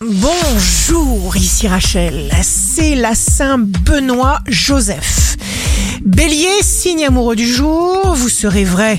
Bonjour, 0.00 1.36
ici 1.36 1.66
Rachel. 1.66 2.30
C'est 2.42 2.94
la 2.94 3.16
Saint 3.16 3.58
Benoît 3.58 4.38
Joseph. 4.46 5.36
Bélier, 6.04 6.62
signe 6.62 7.04
amoureux 7.04 7.34
du 7.34 7.52
jour, 7.52 8.14
vous 8.14 8.28
serez 8.28 8.62
vrai, 8.62 8.96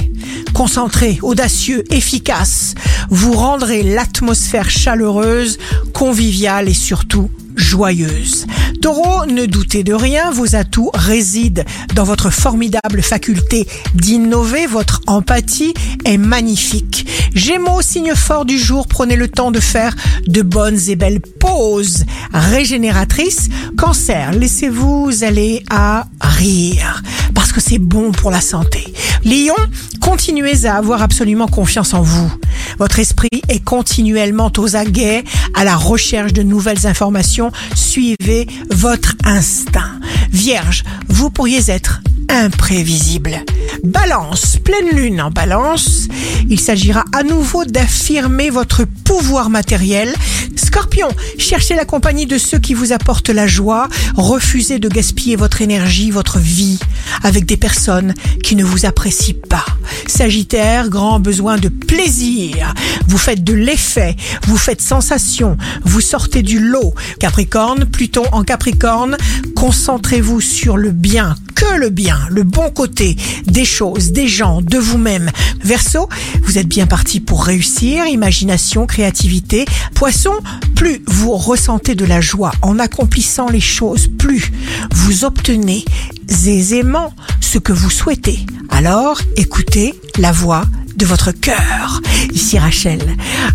concentré, 0.54 1.18
audacieux, 1.22 1.86
efficace. 1.90 2.76
Vous 3.10 3.32
rendrez 3.32 3.82
l'atmosphère 3.82 4.70
chaleureuse, 4.70 5.58
conviviale 5.94 6.68
et 6.68 6.74
surtout 6.74 7.30
joyeuse. 7.56 8.46
Taureau, 8.82 9.26
ne 9.26 9.46
doutez 9.46 9.84
de 9.84 9.94
rien, 9.94 10.32
vos 10.32 10.56
atouts 10.56 10.92
résident 10.94 11.64
dans 11.96 12.04
votre 12.04 12.30
formidable 12.30 13.02
faculté 13.02 13.68
d'innover, 13.94 14.68
votre 14.68 15.02
empathie 15.08 15.74
est 16.04 16.18
magnifique. 16.18 17.06
Gémeaux, 17.36 17.82
signe 17.82 18.14
fort 18.16 18.46
du 18.46 18.58
jour, 18.58 18.88
prenez 18.88 19.16
le 19.16 19.28
temps 19.28 19.52
de 19.52 19.60
faire 19.60 19.96
de 20.28 20.42
bonnes 20.42 20.80
et 20.88 20.96
belles 20.96 21.22
pauses 21.22 22.06
régénératrices. 22.34 23.50
Cancer, 23.78 24.32
laissez-vous 24.32 25.24
aller 25.24 25.64
à 25.70 26.08
rire 26.22 27.04
parce 27.34 27.52
que 27.52 27.62
c'est 27.62 27.80
bon 27.80 28.12
pour 28.12 28.32
la 28.32 28.42
santé. 28.42 28.94
Lion, 29.24 29.56
continuez 30.02 30.66
à 30.66 30.76
avoir 30.76 31.02
absolument 31.02 31.48
confiance 31.48 31.94
en 31.94 32.02
vous. 32.02 32.32
Votre 32.78 33.00
esprit 33.00 33.30
est 33.48 33.64
continuellement 33.64 34.52
aux 34.58 34.76
aguets, 34.76 35.24
à 35.54 35.64
la 35.64 35.76
recherche 35.76 36.34
de 36.34 36.44
nouvelles 36.44 36.88
informations. 36.88 37.52
Suivez 37.76 38.48
votre 38.70 39.16
instinct. 39.24 40.00
Vierge, 40.32 40.84
vous 41.08 41.30
pourriez 41.30 41.70
être 41.70 42.02
imprévisible. 42.30 43.44
Balance, 43.84 44.58
pleine 44.64 44.90
lune 44.96 45.22
en 45.22 45.32
balance. 45.32 46.08
Il 46.50 46.60
s'agira 46.60 47.04
à 47.14 47.24
nouveau 47.24 47.66
d'affirmer 47.66 48.50
votre 48.50 48.86
pouvoir 49.04 49.50
matériel. 49.50 50.14
Scorpion, 50.56 51.10
cherchez 51.38 51.76
la 51.76 51.86
compagnie 51.86 52.26
de 52.26 52.38
ceux 52.38 52.60
qui 52.60 52.74
vous 52.74 52.94
apportent 52.94 53.30
la 53.30 53.48
joie. 53.48 53.90
Refusez 54.16 54.80
de 54.80 54.90
gaspiller 54.90 55.36
votre 55.36 55.62
énergie, 55.62 56.12
votre 56.12 56.40
vie 56.40 56.80
avec 57.24 57.46
des 57.46 57.58
personnes 57.58 58.14
qui 58.44 58.56
ne 58.56 58.64
vous 58.64 58.86
apprécient 58.86 59.36
pas. 59.50 59.66
Sagittaire, 60.08 60.90
grand 60.90 61.20
besoin 61.20 61.58
de 61.58 61.70
plaisir. 61.70 62.74
Vous 63.08 63.18
faites 63.18 63.44
de 63.44 63.54
l'effet, 63.54 64.16
vous 64.48 64.58
faites 64.58 64.82
sensation, 64.82 65.58
vous 65.84 66.02
sortez 66.02 66.42
du 66.42 66.60
lot. 66.60 66.94
Capricorne, 67.20 67.86
Pluton 67.86 68.24
en 68.32 68.44
Capricorne, 68.44 69.18
concentrez-vous 69.56 70.42
sur 70.42 70.78
le 70.78 70.92
bien, 70.92 71.36
que 71.56 71.78
le 71.78 71.90
bien, 71.90 72.20
le 72.30 72.44
bon 72.44 72.70
côté 72.70 73.18
des 73.46 73.66
choses, 73.66 74.12
des 74.12 74.28
gens, 74.28 74.62
de 74.62 74.78
vous-même. 74.78 75.30
Verseau, 75.64 76.08
vous 76.44 76.58
êtes 76.58 76.68
bien 76.68 76.88
parti 76.88 77.20
pour 77.20 77.44
réussir, 77.44 78.06
imagination, 78.06 78.86
créativité. 78.86 79.66
Poisson, 79.94 80.34
plus 80.76 81.02
vous 81.06 81.36
ressentez 81.36 81.96
de 81.96 82.06
la 82.06 82.22
joie 82.22 82.52
en 82.62 82.80
accomplissant 82.80 83.50
les 83.50 83.60
choses, 83.60 84.08
plus 84.08 84.52
vous 84.92 85.26
obtenez 85.26 85.84
aisément 86.30 87.14
ce 87.42 87.58
que 87.58 87.74
vous 87.74 87.90
souhaitez. 87.90 88.46
Alors, 88.70 89.20
écoutez 89.36 89.94
la 90.18 90.32
voix 90.32 90.64
de 90.96 91.06
votre 91.06 91.32
cœur. 91.32 92.02
Ici 92.34 92.58
Rachel, 92.60 93.02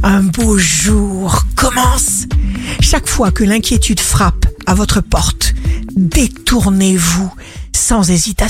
un 0.02 0.22
beau 0.22 0.58
jour 0.58 1.44
commence. 1.56 2.24
Chaque 2.80 3.08
fois 3.08 3.30
que 3.30 3.44
l'inquiétude 3.44 4.00
frappe 4.00 4.46
à 4.66 4.74
votre 4.74 5.00
porte, 5.00 5.54
détournez-vous 5.94 7.30
sans 7.72 8.10
hésitation. 8.10 8.44